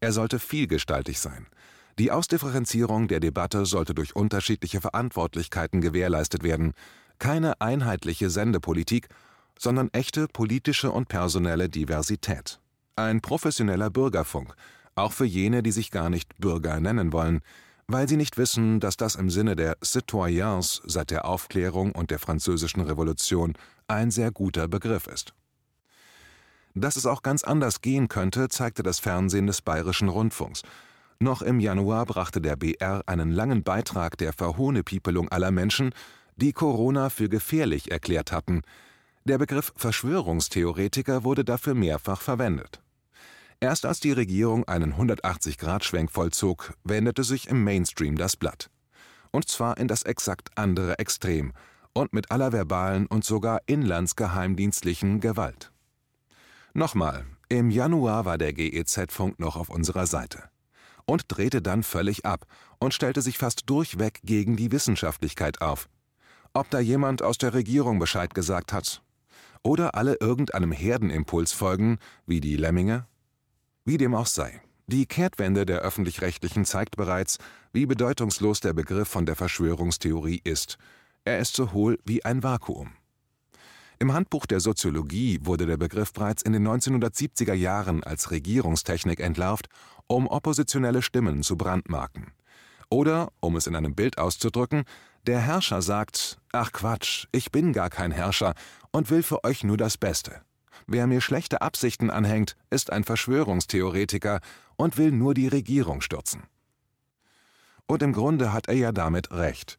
Er 0.00 0.12
sollte 0.12 0.38
vielgestaltig 0.40 1.20
sein. 1.20 1.46
Die 1.98 2.10
Ausdifferenzierung 2.10 3.06
der 3.06 3.20
Debatte 3.20 3.66
sollte 3.66 3.94
durch 3.94 4.16
unterschiedliche 4.16 4.80
Verantwortlichkeiten 4.80 5.80
gewährleistet 5.80 6.42
werden, 6.42 6.72
keine 7.18 7.60
einheitliche 7.60 8.30
Sendepolitik, 8.30 9.08
sondern 9.56 9.90
echte 9.92 10.26
politische 10.26 10.90
und 10.90 11.08
personelle 11.08 11.68
Diversität. 11.68 12.58
Ein 12.96 13.20
professioneller 13.20 13.90
Bürgerfunk, 13.90 14.54
auch 14.96 15.12
für 15.12 15.24
jene, 15.24 15.62
die 15.62 15.72
sich 15.72 15.92
gar 15.92 16.10
nicht 16.10 16.36
Bürger 16.38 16.80
nennen 16.80 17.12
wollen, 17.12 17.40
weil 17.86 18.08
sie 18.08 18.16
nicht 18.16 18.38
wissen, 18.38 18.80
dass 18.80 18.96
das 18.96 19.14
im 19.14 19.30
Sinne 19.30 19.54
der 19.54 19.76
Citoyens 19.84 20.82
seit 20.84 21.10
der 21.10 21.26
Aufklärung 21.26 21.92
und 21.92 22.10
der 22.10 22.18
Französischen 22.18 22.80
Revolution 22.80 23.54
ein 23.86 24.10
sehr 24.10 24.32
guter 24.32 24.68
Begriff 24.68 25.06
ist. 25.06 25.34
Dass 26.74 26.96
es 26.96 27.06
auch 27.06 27.22
ganz 27.22 27.44
anders 27.44 27.82
gehen 27.82 28.08
könnte, 28.08 28.48
zeigte 28.48 28.82
das 28.82 28.98
Fernsehen 28.98 29.46
des 29.46 29.62
Bayerischen 29.62 30.08
Rundfunks. 30.08 30.62
Noch 31.20 31.42
im 31.42 31.60
Januar 31.60 32.06
brachte 32.06 32.40
der 32.40 32.56
BR 32.56 33.02
einen 33.06 33.30
langen 33.30 33.62
Beitrag 33.62 34.18
der 34.18 34.32
Verhohnepiepelung 34.32 35.28
aller 35.28 35.50
Menschen, 35.50 35.94
die 36.36 36.52
Corona 36.52 37.10
für 37.10 37.28
gefährlich 37.28 37.90
erklärt 37.90 38.32
hatten. 38.32 38.62
Der 39.24 39.38
Begriff 39.38 39.72
Verschwörungstheoretiker 39.76 41.24
wurde 41.24 41.44
dafür 41.44 41.74
mehrfach 41.74 42.20
verwendet. 42.20 42.82
Erst 43.60 43.86
als 43.86 44.00
die 44.00 44.12
Regierung 44.12 44.64
einen 44.68 44.94
180-Grad-Schwenk 44.94 46.10
vollzog, 46.10 46.74
wendete 46.82 47.24
sich 47.24 47.48
im 47.48 47.62
Mainstream 47.64 48.16
das 48.16 48.36
Blatt. 48.36 48.68
Und 49.30 49.48
zwar 49.48 49.78
in 49.78 49.88
das 49.88 50.02
exakt 50.02 50.50
andere 50.56 50.98
Extrem 50.98 51.52
und 51.94 52.12
mit 52.12 52.30
aller 52.30 52.52
verbalen 52.52 53.06
und 53.06 53.24
sogar 53.24 53.60
inlandsgeheimdienstlichen 53.66 55.20
Gewalt. 55.20 55.70
Nochmal, 56.74 57.24
im 57.48 57.70
Januar 57.70 58.24
war 58.24 58.36
der 58.36 58.52
GEZ-Funk 58.52 59.38
noch 59.38 59.56
auf 59.56 59.70
unserer 59.70 60.06
Seite 60.06 60.50
und 61.06 61.24
drehte 61.28 61.62
dann 61.62 61.82
völlig 61.82 62.24
ab 62.24 62.46
und 62.78 62.94
stellte 62.94 63.22
sich 63.22 63.38
fast 63.38 63.68
durchweg 63.68 64.20
gegen 64.24 64.56
die 64.56 64.72
Wissenschaftlichkeit 64.72 65.60
auf. 65.60 65.88
Ob 66.52 66.70
da 66.70 66.78
jemand 66.78 67.22
aus 67.22 67.38
der 67.38 67.54
Regierung 67.54 67.98
Bescheid 67.98 68.34
gesagt 68.34 68.72
hat? 68.72 69.02
Oder 69.62 69.94
alle 69.94 70.16
irgendeinem 70.20 70.72
Herdenimpuls 70.72 71.52
folgen, 71.52 71.98
wie 72.26 72.40
die 72.40 72.56
Lemminge? 72.56 73.06
Wie 73.84 73.96
dem 73.96 74.14
auch 74.14 74.26
sei, 74.26 74.62
die 74.86 75.06
Kehrtwende 75.06 75.64
der 75.64 75.80
öffentlich-rechtlichen 75.80 76.66
zeigt 76.66 76.96
bereits, 76.96 77.38
wie 77.72 77.86
bedeutungslos 77.86 78.60
der 78.60 78.74
Begriff 78.74 79.08
von 79.08 79.24
der 79.24 79.34
Verschwörungstheorie 79.34 80.42
ist. 80.44 80.76
Er 81.24 81.38
ist 81.38 81.56
so 81.56 81.72
hohl 81.72 81.98
wie 82.04 82.24
ein 82.24 82.42
Vakuum. 82.42 82.92
Im 83.98 84.12
Handbuch 84.12 84.44
der 84.44 84.60
Soziologie 84.60 85.40
wurde 85.42 85.64
der 85.64 85.78
Begriff 85.78 86.12
bereits 86.12 86.42
in 86.42 86.52
den 86.52 86.68
1970er 86.68 87.54
Jahren 87.54 88.04
als 88.04 88.30
Regierungstechnik 88.30 89.20
entlarvt, 89.20 89.68
um 90.06 90.26
oppositionelle 90.26 91.02
Stimmen 91.02 91.42
zu 91.42 91.56
brandmarken. 91.56 92.32
Oder, 92.90 93.32
um 93.40 93.56
es 93.56 93.66
in 93.66 93.76
einem 93.76 93.94
Bild 93.94 94.18
auszudrücken, 94.18 94.84
der 95.26 95.40
Herrscher 95.40 95.82
sagt: 95.82 96.38
Ach 96.52 96.72
Quatsch, 96.72 97.26
ich 97.32 97.50
bin 97.50 97.72
gar 97.72 97.90
kein 97.90 98.12
Herrscher 98.12 98.54
und 98.92 99.10
will 99.10 99.22
für 99.22 99.42
euch 99.44 99.64
nur 99.64 99.76
das 99.76 99.96
Beste. 99.96 100.42
Wer 100.86 101.06
mir 101.06 101.20
schlechte 101.20 101.62
Absichten 101.62 102.10
anhängt, 102.10 102.56
ist 102.70 102.92
ein 102.92 103.04
Verschwörungstheoretiker 103.04 104.40
und 104.76 104.98
will 104.98 105.12
nur 105.12 105.34
die 105.34 105.48
Regierung 105.48 106.00
stürzen. 106.00 106.42
Und 107.86 108.02
im 108.02 108.12
Grunde 108.12 108.52
hat 108.52 108.68
er 108.68 108.74
ja 108.74 108.92
damit 108.92 109.30
recht. 109.30 109.76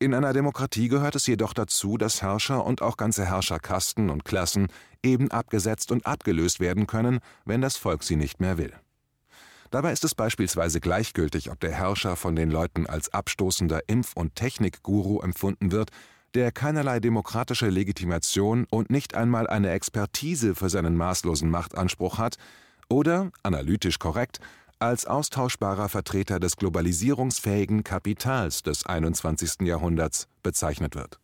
In 0.00 0.14
einer 0.14 0.32
Demokratie 0.32 0.88
gehört 0.88 1.16
es 1.16 1.26
jedoch 1.26 1.52
dazu, 1.52 1.98
dass 1.98 2.22
Herrscher 2.22 2.64
und 2.64 2.82
auch 2.82 2.96
ganze 2.96 3.24
Herrscherkasten 3.24 4.10
und 4.10 4.24
Klassen 4.24 4.68
eben 5.02 5.30
abgesetzt 5.30 5.90
und 5.90 6.06
abgelöst 6.06 6.60
werden 6.60 6.86
können, 6.86 7.18
wenn 7.44 7.60
das 7.60 7.76
Volk 7.76 8.04
sie 8.04 8.16
nicht 8.16 8.40
mehr 8.40 8.58
will. 8.58 8.72
Dabei 9.70 9.92
ist 9.92 10.04
es 10.04 10.14
beispielsweise 10.14 10.80
gleichgültig, 10.80 11.50
ob 11.50 11.60
der 11.60 11.72
Herrscher 11.72 12.16
von 12.16 12.34
den 12.36 12.50
Leuten 12.50 12.86
als 12.86 13.12
abstoßender 13.12 13.80
Impf- 13.88 14.14
und 14.14 14.34
Technikguru 14.34 15.20
empfunden 15.20 15.72
wird, 15.72 15.90
der 16.34 16.52
keinerlei 16.52 17.00
demokratische 17.00 17.68
Legitimation 17.68 18.66
und 18.70 18.90
nicht 18.90 19.14
einmal 19.14 19.46
eine 19.46 19.70
Expertise 19.70 20.54
für 20.54 20.70
seinen 20.70 20.96
maßlosen 20.96 21.50
Machtanspruch 21.50 22.18
hat, 22.18 22.36
oder, 22.88 23.30
analytisch 23.42 23.98
korrekt, 23.98 24.40
als 24.78 25.06
austauschbarer 25.06 25.88
Vertreter 25.88 26.40
des 26.40 26.56
globalisierungsfähigen 26.56 27.84
Kapitals 27.84 28.62
des 28.62 28.86
21. 28.86 29.62
Jahrhunderts 29.66 30.28
bezeichnet 30.42 30.94
wird. 30.94 31.18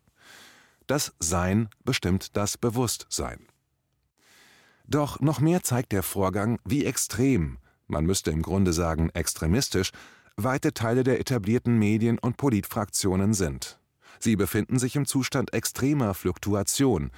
Das 0.86 1.14
Sein 1.18 1.68
bestimmt 1.84 2.36
das 2.36 2.58
Bewusstsein. 2.58 3.46
Doch 4.86 5.20
noch 5.20 5.40
mehr 5.40 5.62
zeigt 5.62 5.92
der 5.92 6.02
Vorgang, 6.02 6.58
wie 6.64 6.84
extrem, 6.84 7.58
man 7.86 8.06
müsste 8.06 8.30
im 8.30 8.42
Grunde 8.42 8.72
sagen 8.72 9.10
extremistisch, 9.10 9.90
weite 10.36 10.74
Teile 10.74 11.04
der 11.04 11.20
etablierten 11.20 11.78
Medien 11.78 12.18
und 12.18 12.36
Politfraktionen 12.36 13.34
sind. 13.34 13.78
Sie 14.18 14.36
befinden 14.36 14.78
sich 14.78 14.96
im 14.96 15.06
Zustand 15.06 15.52
extremer 15.52 16.14
Fluktuation. 16.14 17.10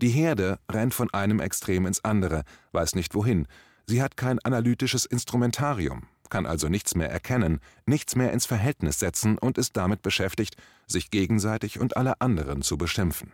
Die 0.00 0.10
Herde 0.10 0.58
rennt 0.70 0.94
von 0.94 1.12
einem 1.12 1.40
Extrem 1.40 1.86
ins 1.86 2.04
andere, 2.04 2.44
weiß 2.72 2.94
nicht 2.94 3.14
wohin, 3.14 3.46
Sie 3.86 4.00
hat 4.00 4.16
kein 4.16 4.38
analytisches 4.38 5.04
Instrumentarium, 5.04 6.04
kann 6.30 6.46
also 6.46 6.68
nichts 6.68 6.94
mehr 6.94 7.10
erkennen, 7.10 7.60
nichts 7.84 8.16
mehr 8.16 8.32
ins 8.32 8.46
Verhältnis 8.46 8.98
setzen 8.98 9.38
und 9.38 9.58
ist 9.58 9.76
damit 9.76 10.02
beschäftigt, 10.02 10.56
sich 10.86 11.10
gegenseitig 11.10 11.80
und 11.80 11.96
alle 11.96 12.20
anderen 12.20 12.62
zu 12.62 12.78
beschimpfen. 12.78 13.32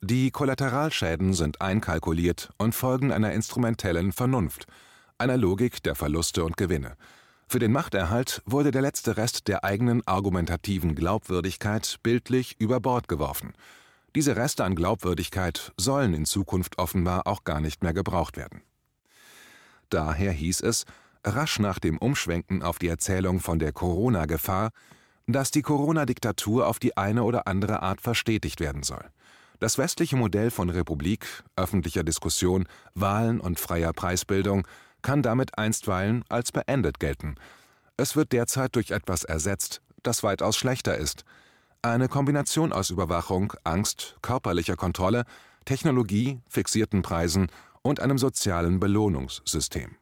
Die 0.00 0.30
Kollateralschäden 0.30 1.32
sind 1.34 1.60
einkalkuliert 1.60 2.52
und 2.58 2.74
folgen 2.74 3.12
einer 3.12 3.32
instrumentellen 3.32 4.12
Vernunft, 4.12 4.66
einer 5.18 5.36
Logik 5.36 5.82
der 5.82 5.94
Verluste 5.94 6.44
und 6.44 6.56
Gewinne. 6.56 6.96
Für 7.46 7.58
den 7.58 7.72
Machterhalt 7.72 8.42
wurde 8.46 8.70
der 8.70 8.82
letzte 8.82 9.16
Rest 9.16 9.48
der 9.48 9.64
eigenen 9.64 10.06
argumentativen 10.06 10.94
Glaubwürdigkeit 10.94 11.98
bildlich 12.02 12.56
über 12.58 12.80
Bord 12.80 13.06
geworfen. 13.06 13.52
Diese 14.14 14.36
Reste 14.36 14.64
an 14.64 14.74
Glaubwürdigkeit 14.74 15.72
sollen 15.76 16.14
in 16.14 16.24
Zukunft 16.24 16.78
offenbar 16.78 17.26
auch 17.26 17.44
gar 17.44 17.60
nicht 17.60 17.82
mehr 17.82 17.92
gebraucht 17.92 18.36
werden. 18.36 18.62
Daher 19.90 20.32
hieß 20.32 20.62
es, 20.62 20.84
rasch 21.24 21.58
nach 21.58 21.78
dem 21.78 21.98
Umschwenken 21.98 22.62
auf 22.62 22.78
die 22.78 22.88
Erzählung 22.88 23.40
von 23.40 23.58
der 23.58 23.72
Corona-Gefahr, 23.72 24.70
dass 25.26 25.50
die 25.50 25.62
Corona-Diktatur 25.62 26.66
auf 26.66 26.78
die 26.78 26.96
eine 26.96 27.22
oder 27.24 27.46
andere 27.46 27.82
Art 27.82 28.00
verstetigt 28.00 28.60
werden 28.60 28.82
soll. 28.82 29.04
Das 29.60 29.78
westliche 29.78 30.16
Modell 30.16 30.50
von 30.50 30.68
Republik, 30.68 31.26
öffentlicher 31.56 32.04
Diskussion, 32.04 32.66
Wahlen 32.94 33.40
und 33.40 33.60
freier 33.60 33.92
Preisbildung 33.92 34.66
kann 35.04 35.22
damit 35.22 35.56
einstweilen 35.56 36.24
als 36.28 36.50
beendet 36.50 36.98
gelten. 36.98 37.36
Es 37.96 38.16
wird 38.16 38.32
derzeit 38.32 38.74
durch 38.74 38.90
etwas 38.90 39.22
ersetzt, 39.22 39.80
das 40.02 40.24
weitaus 40.24 40.56
schlechter 40.56 40.98
ist. 40.98 41.24
Eine 41.82 42.08
Kombination 42.08 42.72
aus 42.72 42.90
Überwachung, 42.90 43.52
Angst, 43.62 44.16
körperlicher 44.22 44.74
Kontrolle, 44.74 45.24
Technologie, 45.64 46.40
fixierten 46.48 47.02
Preisen 47.02 47.48
und 47.82 48.00
einem 48.00 48.18
sozialen 48.18 48.80
Belohnungssystem. 48.80 49.94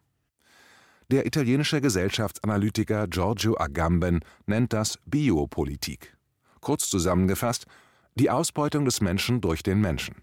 Der 1.11 1.27
italienische 1.27 1.83
Gesellschaftsanalytiker 1.83 3.07
Giorgio 3.09 3.59
Agamben 3.59 4.21
nennt 4.47 4.73
das 4.73 4.99
Biopolitik. 5.05 6.17
Kurz 6.61 6.89
zusammengefasst, 6.89 7.67
die 8.15 8.31
Ausbeutung 8.31 8.85
des 8.85 9.01
Menschen 9.01 9.41
durch 9.41 9.63
den 9.63 9.81
Menschen. 9.81 10.23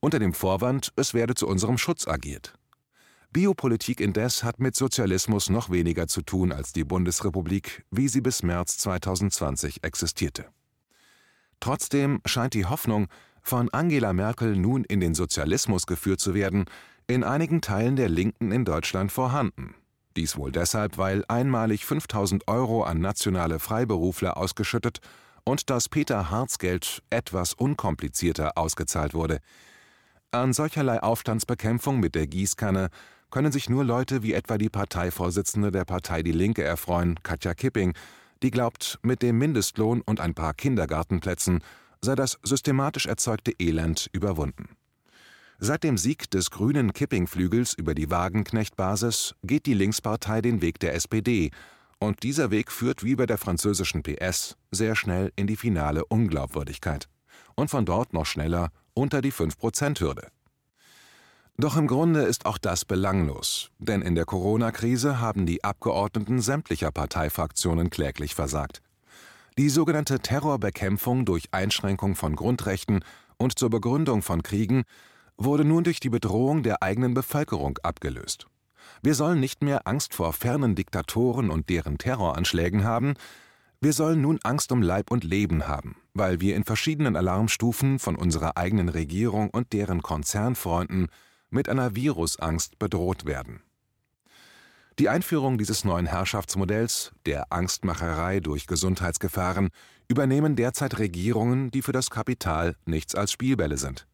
Unter 0.00 0.18
dem 0.18 0.32
Vorwand, 0.32 0.92
es 0.96 1.14
werde 1.14 1.34
zu 1.34 1.46
unserem 1.46 1.78
Schutz 1.78 2.08
agiert. 2.08 2.55
Biopolitik 3.36 4.00
indes 4.00 4.44
hat 4.44 4.60
mit 4.60 4.74
Sozialismus 4.74 5.50
noch 5.50 5.68
weniger 5.68 6.08
zu 6.08 6.22
tun 6.22 6.52
als 6.52 6.72
die 6.72 6.84
Bundesrepublik, 6.84 7.84
wie 7.90 8.08
sie 8.08 8.22
bis 8.22 8.42
März 8.42 8.78
2020 8.78 9.84
existierte. 9.84 10.46
Trotzdem 11.60 12.22
scheint 12.24 12.54
die 12.54 12.64
Hoffnung, 12.64 13.08
von 13.42 13.68
Angela 13.68 14.14
Merkel 14.14 14.56
nun 14.56 14.84
in 14.84 15.00
den 15.00 15.14
Sozialismus 15.14 15.84
geführt 15.84 16.18
zu 16.18 16.32
werden, 16.32 16.64
in 17.08 17.24
einigen 17.24 17.60
Teilen 17.60 17.96
der 17.96 18.08
Linken 18.08 18.52
in 18.52 18.64
Deutschland 18.64 19.12
vorhanden. 19.12 19.74
Dies 20.16 20.38
wohl 20.38 20.50
deshalb, 20.50 20.96
weil 20.96 21.22
einmalig 21.28 21.84
5000 21.84 22.48
Euro 22.48 22.84
an 22.84 23.00
nationale 23.00 23.58
Freiberufler 23.58 24.38
ausgeschüttet 24.38 25.00
und 25.44 25.68
das 25.68 25.90
Peter-Harz-Geld 25.90 27.02
etwas 27.10 27.52
unkomplizierter 27.52 28.56
ausgezahlt 28.56 29.12
wurde. 29.12 29.40
An 30.30 30.54
solcherlei 30.54 31.02
Aufstandsbekämpfung 31.02 32.00
mit 32.00 32.14
der 32.14 32.26
Gießkanne 32.26 32.88
können 33.30 33.52
sich 33.52 33.68
nur 33.68 33.84
Leute 33.84 34.22
wie 34.22 34.32
etwa 34.32 34.58
die 34.58 34.68
Parteivorsitzende 34.68 35.70
der 35.70 35.84
Partei 35.84 36.22
Die 36.22 36.32
Linke 36.32 36.62
erfreuen, 36.62 37.16
Katja 37.22 37.54
Kipping, 37.54 37.94
die 38.42 38.50
glaubt, 38.50 38.98
mit 39.02 39.22
dem 39.22 39.38
Mindestlohn 39.38 40.00
und 40.02 40.20
ein 40.20 40.34
paar 40.34 40.54
Kindergartenplätzen 40.54 41.62
sei 42.00 42.14
das 42.14 42.38
systematisch 42.42 43.06
erzeugte 43.06 43.52
Elend 43.58 44.08
überwunden. 44.12 44.76
Seit 45.58 45.84
dem 45.84 45.96
Sieg 45.96 46.30
des 46.30 46.50
grünen 46.50 46.92
Kippingflügels 46.92 47.72
über 47.72 47.94
die 47.94 48.10
Wagenknecht-Basis 48.10 49.34
geht 49.42 49.64
die 49.66 49.74
Linkspartei 49.74 50.42
den 50.42 50.60
Weg 50.60 50.78
der 50.80 50.94
SPD, 50.94 51.50
und 51.98 52.22
dieser 52.22 52.50
Weg 52.50 52.70
führt 52.70 53.04
wie 53.04 53.16
bei 53.16 53.24
der 53.24 53.38
französischen 53.38 54.02
PS 54.02 54.56
sehr 54.70 54.94
schnell 54.94 55.32
in 55.34 55.46
die 55.46 55.56
finale 55.56 56.04
Unglaubwürdigkeit 56.04 57.08
und 57.54 57.70
von 57.70 57.86
dort 57.86 58.12
noch 58.12 58.26
schneller 58.26 58.70
unter 58.92 59.22
die 59.22 59.32
5-Prozent-Hürde. 59.32 60.28
Doch 61.58 61.78
im 61.78 61.86
Grunde 61.86 62.20
ist 62.20 62.44
auch 62.44 62.58
das 62.58 62.84
belanglos, 62.84 63.70
denn 63.78 64.02
in 64.02 64.14
der 64.14 64.26
Corona-Krise 64.26 65.20
haben 65.20 65.46
die 65.46 65.64
Abgeordneten 65.64 66.40
sämtlicher 66.40 66.92
Parteifraktionen 66.92 67.88
kläglich 67.88 68.34
versagt. 68.34 68.82
Die 69.56 69.70
sogenannte 69.70 70.20
Terrorbekämpfung 70.20 71.24
durch 71.24 71.48
Einschränkung 71.52 72.14
von 72.14 72.36
Grundrechten 72.36 73.02
und 73.38 73.58
zur 73.58 73.70
Begründung 73.70 74.20
von 74.20 74.42
Kriegen 74.42 74.82
wurde 75.38 75.64
nun 75.64 75.84
durch 75.84 75.98
die 75.98 76.10
Bedrohung 76.10 76.62
der 76.62 76.82
eigenen 76.82 77.14
Bevölkerung 77.14 77.78
abgelöst. 77.82 78.48
Wir 79.02 79.14
sollen 79.14 79.40
nicht 79.40 79.62
mehr 79.62 79.86
Angst 79.86 80.12
vor 80.12 80.34
fernen 80.34 80.74
Diktatoren 80.74 81.48
und 81.48 81.70
deren 81.70 81.96
Terroranschlägen 81.96 82.84
haben, 82.84 83.14
wir 83.80 83.94
sollen 83.94 84.20
nun 84.20 84.38
Angst 84.42 84.72
um 84.72 84.82
Leib 84.82 85.10
und 85.10 85.24
Leben 85.24 85.68
haben, 85.68 85.96
weil 86.12 86.40
wir 86.40 86.56
in 86.56 86.64
verschiedenen 86.64 87.16
Alarmstufen 87.16 87.98
von 87.98 88.16
unserer 88.16 88.58
eigenen 88.58 88.88
Regierung 88.90 89.50
und 89.50 89.72
deren 89.72 90.02
Konzernfreunden 90.02 91.08
mit 91.50 91.68
einer 91.68 91.94
Virusangst 91.94 92.78
bedroht 92.78 93.24
werden. 93.24 93.62
Die 94.98 95.10
Einführung 95.10 95.58
dieses 95.58 95.84
neuen 95.84 96.06
Herrschaftsmodells, 96.06 97.12
der 97.26 97.52
Angstmacherei 97.52 98.40
durch 98.40 98.66
Gesundheitsgefahren, 98.66 99.68
übernehmen 100.08 100.56
derzeit 100.56 100.98
Regierungen, 100.98 101.70
die 101.70 101.82
für 101.82 101.92
das 101.92 102.08
Kapital 102.08 102.76
nichts 102.86 103.14
als 103.14 103.30
Spielbälle 103.32 103.76
sind. 103.76 104.06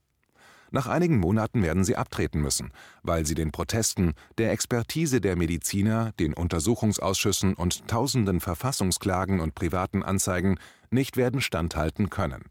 Nach 0.73 0.87
einigen 0.87 1.19
Monaten 1.19 1.63
werden 1.63 1.85
sie 1.85 1.97
abtreten 1.97 2.41
müssen, 2.41 2.73
weil 3.03 3.27
sie 3.27 3.35
den 3.35 3.53
Protesten, 3.53 4.15
der 4.39 4.53
Expertise 4.53 5.21
der 5.21 5.37
Mediziner, 5.37 6.13
den 6.19 6.33
Untersuchungsausschüssen 6.33 7.53
und 7.55 7.87
tausenden 7.89 8.41
Verfassungsklagen 8.41 9.39
und 9.39 9.55
privaten 9.55 10.03
Anzeigen 10.03 10.59
nicht 10.91 11.19
werden 11.19 11.43
standhalten 11.43 12.09
können. 12.09 12.45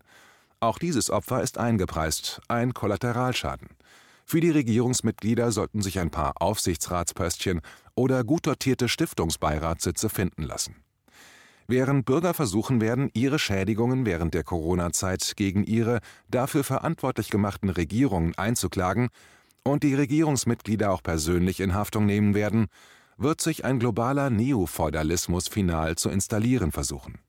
Auch 0.59 0.77
dieses 0.77 1.09
Opfer 1.09 1.41
ist 1.41 1.57
eingepreist, 1.57 2.41
ein 2.47 2.75
Kollateralschaden. 2.75 3.69
Für 4.31 4.39
die 4.39 4.49
Regierungsmitglieder 4.49 5.51
sollten 5.51 5.81
sich 5.81 5.99
ein 5.99 6.09
paar 6.09 6.41
Aufsichtsratspöstchen 6.41 7.59
oder 7.95 8.23
gut 8.23 8.47
dotierte 8.47 8.87
Stiftungsbeiratssitze 8.87 10.07
finden 10.07 10.43
lassen 10.43 10.77
während 11.67 12.05
Bürger 12.05 12.33
versuchen 12.33 12.79
werden, 12.79 13.09
ihre 13.13 13.39
Schädigungen 13.39 14.05
während 14.05 14.33
der 14.33 14.45
Corona-Zeit 14.45 15.33
gegen 15.35 15.65
ihre 15.65 15.99
dafür 16.29 16.63
verantwortlich 16.63 17.29
gemachten 17.29 17.69
Regierungen 17.69 18.33
einzuklagen 18.37 19.09
und 19.65 19.83
die 19.83 19.95
Regierungsmitglieder 19.95 20.91
auch 20.91 21.03
persönlich 21.03 21.59
in 21.59 21.73
Haftung 21.73 22.05
nehmen 22.05 22.33
werden, 22.33 22.67
wird 23.17 23.41
sich 23.41 23.65
ein 23.65 23.79
globaler 23.79 24.29
Neofeudalismus 24.29 25.49
final 25.49 25.97
zu 25.97 26.09
installieren 26.09 26.71
versuchen. 26.71 27.19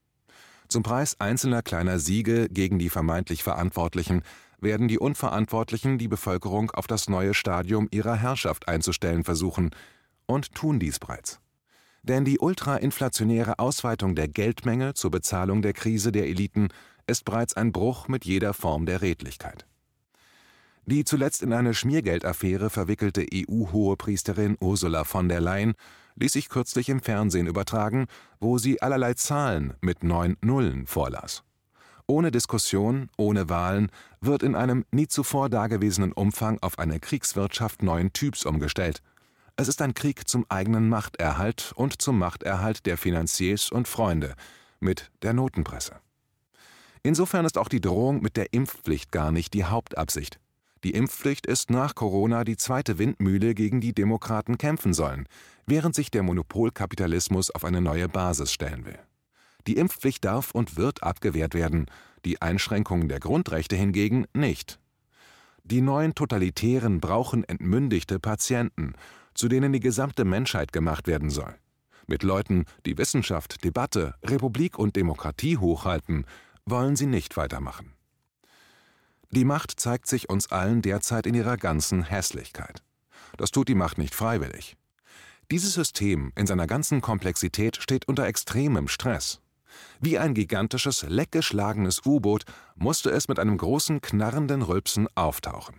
Zum 0.69 0.85
Preis 0.85 1.19
einzelner 1.19 1.63
kleiner 1.63 1.99
Siege 1.99 2.49
gegen 2.49 2.79
die 2.79 2.91
vermeintlich 2.91 3.43
Verantwortlichen 3.43 4.23
werden 4.63 4.89
die 4.89 4.99
Unverantwortlichen 4.99 5.99
die 5.99 6.09
Bevölkerung 6.09 6.71
auf 6.71 6.87
das 6.87 7.09
neue 7.09 7.35
Stadium 7.35 7.89
ihrer 7.91 8.17
Herrschaft 8.17 8.69
einzustellen 8.69 9.25
versuchen 9.25 9.71
und 10.27 10.55
tun 10.55 10.79
dies 10.79 10.99
bereits. 10.99 11.41
Denn 12.03 12.25
die 12.25 12.39
ultrainflationäre 12.39 13.59
Ausweitung 13.59 14.15
der 14.15 14.29
Geldmenge 14.29 14.95
zur 14.95 15.11
Bezahlung 15.11 15.63
der 15.63 15.73
Krise 15.73 16.11
der 16.11 16.27
Eliten 16.27 16.69
ist 17.07 17.25
bereits 17.25 17.55
ein 17.55 17.73
Bruch 17.73 18.09
mit 18.09 18.25
jeder 18.25 18.55
Form 18.55 18.87
der 18.87 19.03
Redlichkeit. 19.03 19.67
Die 20.87 21.05
zuletzt 21.05 21.43
in 21.43 21.53
eine 21.53 21.75
Schmiergeldaffäre 21.75 22.69
verwickelte 22.69 23.25
EU-Hohepriesterin 23.33 24.57
Ursula 24.61 25.05
von 25.05 25.29
der 25.29 25.41
Leyen 25.41 25.75
ließ 26.17 26.33
sich 26.33 26.49
kürzlich 26.49 26.89
im 26.89 27.01
Fernsehen 27.01 27.47
übertragen, 27.47 28.07
wo 28.41 28.59
sie 28.59 28.83
allerlei 28.83 29.15
Zahlen 29.15 29.75
mit 29.81 30.03
neun 30.03 30.37
Nullen 30.41 30.87
vorlas. 30.87 31.45
Ohne 32.13 32.31
Diskussion, 32.31 33.09
ohne 33.17 33.49
Wahlen 33.49 33.91
wird 34.21 34.43
in 34.43 34.55
einem 34.55 34.85
nie 34.91 35.09
zuvor 35.09 35.49
dagewesenen 35.49 36.13
Umfang 36.13 36.59
auf 36.61 36.79
eine 36.79 37.01
Kriegswirtschaft 37.01 37.83
neuen 37.83 38.13
Typs 38.13 38.45
umgestellt– 38.45 39.03
es 39.57 39.69
ist 39.69 39.83
ein 39.83 39.95
Krieg 39.95 40.29
zum 40.29 40.47
eigenen 40.49 40.89
Machterhalt 40.89 41.73
und 41.77 42.01
zum 42.01 42.19
Machterhalt 42.19 42.87
der 42.87 42.97
Finanziers 42.97 43.71
und 43.71 43.87
Freunde 43.87 44.35
mit 44.81 45.11
der 45.21 45.35
Notenpresse. 45.35 46.01
Insofern 47.03 47.45
ist 47.45 47.59
auch 47.59 47.69
die 47.69 47.81
Drohung 47.81 48.23
mit 48.23 48.37
der 48.37 48.53
Impfpflicht 48.53 49.13
gar 49.13 49.31
nicht 49.31 49.53
die 49.53 49.65
Hauptabsicht. 49.65 50.41
Die 50.85 50.93
Impfpflicht 50.93 51.47
ist 51.47 51.71
nach 51.71 51.95
Corona 51.95 52.45
die 52.45 52.57
zweite 52.57 52.99
Windmühle, 52.99 53.55
gegen 53.55 53.81
die 53.81 53.93
Demokraten 53.93 54.59
kämpfen 54.59 54.95
sollen, 54.95 55.29
während 55.67 55.95
sich 55.95 56.11
der 56.11 56.23
Monopolkapitalismus 56.23 57.51
auf 57.51 57.65
eine 57.65 57.81
neue 57.81 58.09
Basis 58.09 58.53
stellen 58.53 58.85
will. 58.87 58.99
Die 59.67 59.77
Impfpflicht 59.77 60.25
darf 60.25 60.51
und 60.51 60.77
wird 60.77 61.03
abgewehrt 61.03 61.55
werden, 61.55 61.87
die 62.25 62.41
Einschränkungen 62.43 63.09
der 63.09 63.21
Grundrechte 63.21 63.77
hingegen 63.77 64.27
nicht. 64.33 64.79
Die 65.65 65.81
neuen 65.81 66.15
Totalitären 66.15 67.01
brauchen 67.01 67.45
entmündigte 67.45 68.19
Patienten 68.19 68.95
zu 69.35 69.49
denen 69.49 69.73
die 69.73 69.81
gesamte 69.81 70.25
Menschheit 70.25 70.73
gemacht 70.73 71.07
werden 71.07 71.31
soll. 71.31 71.55
Mit 72.07 72.23
Leuten, 72.23 72.65
die 72.85 72.99
Wissenschaft, 72.99 73.65
Debatte, 73.65 74.15
Republik 74.23 74.79
und 74.79 74.97
Demokratie 74.97 75.57
hochhalten, 75.57 76.27
wollen 76.67 76.97
sie 76.97 77.07
nicht 77.07 77.37
weitermachen. 77.37 77.93
Die 79.31 79.45
Macht 79.45 79.81
zeigt 79.81 80.07
sich 80.07 80.29
uns 80.29 80.51
allen 80.51 80.83
derzeit 80.83 81.27
in 81.27 81.35
ihrer 81.35 81.57
ganzen 81.57 82.03
Hässlichkeit. 82.03 82.83
Das 83.39 83.51
tut 83.51 83.69
die 83.69 83.75
Macht 83.75 83.99
nicht 83.99 84.15
freiwillig. 84.15 84.77
Dieses 85.51 85.75
System 85.75 86.33
in 86.35 86.47
seiner 86.47 86.67
ganzen 86.67 87.01
Komplexität 87.01 87.77
steht 87.77 88.07
unter 88.09 88.27
extremem 88.27 88.89
Stress. 88.89 89.41
Wie 90.01 90.19
ein 90.19 90.35
gigantisches, 90.35 91.05
leckgeschlagenes 91.09 92.05
U-Boot 92.05 92.45
musste 92.75 93.11
es 93.11 93.29
mit 93.29 93.39
einem 93.39 93.57
großen, 93.57 94.01
knarrenden 94.01 94.63
Rülpsen 94.63 95.09
auftauchen 95.15 95.77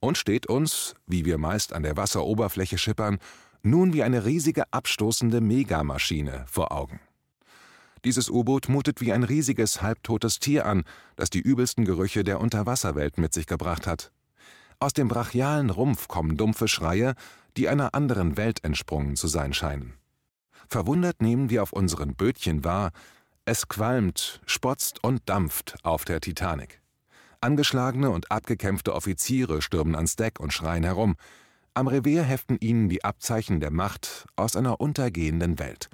und 0.00 0.18
steht 0.18 0.46
uns, 0.46 0.94
wie 1.06 1.24
wir 1.24 1.38
meist 1.38 1.72
an 1.72 1.82
der 1.82 1.96
Wasseroberfläche 1.96 2.78
schippern, 2.78 3.18
nun 3.62 3.92
wie 3.92 4.02
eine 4.02 4.24
riesige 4.24 4.64
abstoßende 4.72 5.40
Megamaschine 5.40 6.44
vor 6.48 6.72
Augen. 6.72 7.00
Dieses 8.04 8.30
U-Boot 8.30 8.68
mutet 8.68 9.00
wie 9.00 9.12
ein 9.12 9.24
riesiges, 9.24 9.82
halbtotes 9.82 10.38
Tier 10.38 10.66
an, 10.66 10.84
das 11.16 11.30
die 11.30 11.40
übelsten 11.40 11.84
Gerüche 11.84 12.22
der 12.22 12.40
Unterwasserwelt 12.40 13.18
mit 13.18 13.34
sich 13.34 13.46
gebracht 13.46 13.86
hat. 13.88 14.12
Aus 14.78 14.92
dem 14.92 15.08
brachialen 15.08 15.70
Rumpf 15.70 16.06
kommen 16.06 16.36
dumpfe 16.36 16.68
Schreie, 16.68 17.14
die 17.56 17.68
einer 17.68 17.94
anderen 17.94 18.36
Welt 18.36 18.62
entsprungen 18.62 19.16
zu 19.16 19.26
sein 19.26 19.52
scheinen. 19.52 19.94
Verwundert 20.68 21.20
nehmen 21.20 21.50
wir 21.50 21.64
auf 21.64 21.72
unseren 21.72 22.14
Bötchen 22.14 22.62
wahr, 22.62 22.92
es 23.48 23.66
qualmt, 23.66 24.42
spotzt 24.44 25.02
und 25.02 25.26
dampft 25.26 25.76
auf 25.82 26.04
der 26.04 26.20
Titanic. 26.20 26.82
Angeschlagene 27.40 28.10
und 28.10 28.30
abgekämpfte 28.30 28.94
Offiziere 28.94 29.62
stürmen 29.62 29.94
ans 29.94 30.16
Deck 30.16 30.38
und 30.38 30.52
schreien 30.52 30.84
herum. 30.84 31.16
Am 31.72 31.86
Revier 31.86 32.24
heften 32.24 32.58
ihnen 32.60 32.90
die 32.90 33.04
Abzeichen 33.04 33.60
der 33.60 33.70
Macht 33.70 34.26
aus 34.36 34.54
einer 34.54 34.82
untergehenden 34.82 35.58
Welt. 35.58 35.88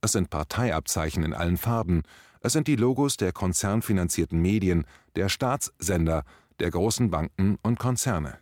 Es 0.00 0.12
sind 0.12 0.30
Parteiabzeichen 0.30 1.24
in 1.24 1.34
allen 1.34 1.56
Farben, 1.56 2.04
es 2.42 2.52
sind 2.52 2.68
die 2.68 2.76
Logos 2.76 3.16
der 3.16 3.32
konzernfinanzierten 3.32 4.40
Medien, 4.40 4.86
der 5.16 5.28
Staatssender, 5.28 6.22
der 6.60 6.70
großen 6.70 7.10
Banken 7.10 7.58
und 7.62 7.80
Konzerne. 7.80 8.38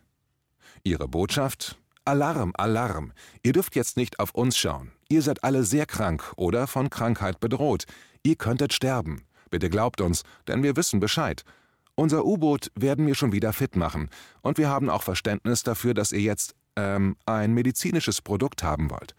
Ihre 0.83 1.07
Botschaft? 1.07 1.79
Alarm, 2.05 2.53
Alarm! 2.55 3.13
Ihr 3.41 3.53
dürft 3.53 3.75
jetzt 3.75 3.97
nicht 3.97 4.19
auf 4.19 4.35
uns 4.35 4.57
schauen. 4.57 4.91
Ihr 5.09 5.23
seid 5.23 5.43
alle 5.43 5.63
sehr 5.63 5.87
krank 5.87 6.33
oder 6.35 6.67
von 6.67 6.91
Krankheit 6.91 7.39
bedroht. 7.39 7.85
Ihr 8.23 8.35
könntet 8.35 8.73
sterben. 8.73 9.23
Bitte 9.49 9.69
glaubt 9.69 10.01
uns, 10.01 10.23
denn 10.47 10.63
wir 10.63 10.75
wissen 10.75 10.99
Bescheid. 10.99 11.43
Unser 11.95 12.25
U-Boot 12.25 12.71
werden 12.75 13.07
wir 13.07 13.15
schon 13.15 13.31
wieder 13.31 13.51
fit 13.51 13.75
machen. 13.75 14.09
Und 14.41 14.57
wir 14.57 14.69
haben 14.69 14.89
auch 14.89 15.03
Verständnis 15.03 15.63
dafür, 15.63 15.93
dass 15.93 16.11
ihr 16.11 16.21
jetzt, 16.21 16.55
ähm, 16.75 17.17
ein 17.25 17.53
medizinisches 17.53 18.21
Produkt 18.21 18.63
haben 18.63 18.89
wollt. 18.89 19.15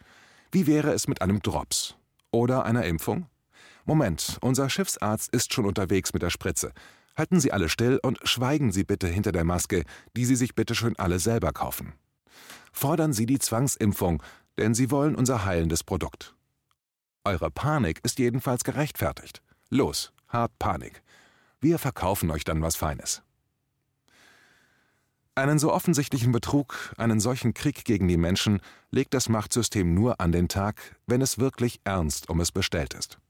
Wie 0.53 0.67
wäre 0.67 0.93
es 0.93 1.07
mit 1.07 1.21
einem 1.21 1.41
Drops? 1.43 1.97
Oder 2.31 2.65
einer 2.65 2.85
Impfung? 2.85 3.27
Moment, 3.85 4.39
unser 4.41 4.71
Schiffsarzt 4.71 5.35
ist 5.35 5.53
schon 5.53 5.67
unterwegs 5.67 6.13
mit 6.13 6.23
der 6.23 6.31
Spritze. 6.31 6.73
Halten 7.17 7.41
Sie 7.41 7.53
alle 7.53 7.69
still 7.69 7.99
und 8.03 8.19
schweigen 8.23 8.73
Sie 8.73 8.85
bitte 8.85 9.09
hinter 9.09 9.33
der 9.33 9.45
Maske, 9.45 9.85
die 10.17 10.25
Sie 10.25 10.37
sich 10.37 10.55
bitte 10.55 10.75
schön 10.75 10.99
alle 10.99 11.19
selber 11.19 11.53
kaufen. 11.53 11.93
Fordern 12.73 13.13
Sie 13.13 13.27
die 13.27 13.39
Zwangsimpfung, 13.39 14.23
denn 14.59 14.75
Sie 14.75 14.91
wollen 14.91 15.17
unser 15.17 15.45
heilendes 15.45 15.85
Produkt. 15.85 16.35
Eure 17.31 17.49
Panik 17.53 18.01
ist 18.03 18.19
jedenfalls 18.19 18.64
gerechtfertigt. 18.64 19.40
Los, 19.69 20.12
hart 20.27 20.51
Panik. 20.59 21.01
Wir 21.61 21.79
verkaufen 21.79 22.29
euch 22.33 22.43
dann 22.43 22.61
was 22.61 22.75
Feines. 22.75 23.23
Einen 25.37 25.61
so 25.61 25.73
offensichtlichen 25.73 26.33
Betrug, 26.33 26.93
einen 26.99 27.21
solchen 27.21 27.55
Krieg 27.55 27.85
gegen 27.85 28.09
die 28.09 28.16
Menschen 28.16 28.59
legt 28.90 29.14
das 29.14 29.29
Machtsystem 29.29 29.95
nur 29.95 30.21
an 30.21 30.33
den 30.33 30.49
Tag, 30.49 30.97
wenn 31.07 31.23
es 31.23 31.38
wirklich 31.38 31.81
ernst 31.85 32.29
um 32.29 32.40
es 32.40 32.51
bestellt 32.51 32.95
ist. 32.95 33.21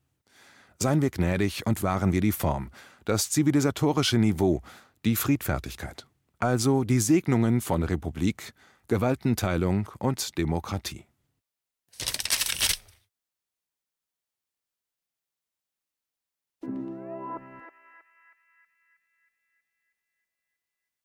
Seien 0.79 1.03
wir 1.03 1.11
gnädig 1.11 1.67
und 1.67 1.83
wahren 1.83 2.13
wir 2.13 2.23
die 2.23 2.33
Form, 2.33 2.71
das 3.05 3.29
zivilisatorische 3.29 4.17
Niveau, 4.17 4.63
die 5.05 5.15
Friedfertigkeit. 5.15 6.07
also 6.39 6.85
die 6.85 7.01
Segnungen 7.01 7.61
von 7.61 7.83
Republik, 7.83 8.55
Gewaltenteilung 8.89 9.91
und 9.99 10.39
Demokratie 10.39 11.05